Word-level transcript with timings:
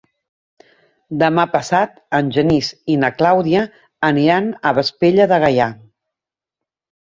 Demà 1.23 1.43
passat 1.55 1.99
en 2.19 2.31
Genís 2.37 2.69
i 2.95 2.95
na 3.03 3.11
Clàudia 3.19 3.67
aniran 4.09 4.49
a 4.71 4.73
Vespella 4.79 5.29
de 5.35 5.41
Gaià. 5.47 5.71